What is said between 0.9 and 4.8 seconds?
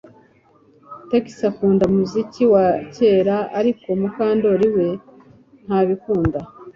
Trix akunda umuziki wa kera ariko Mukandoli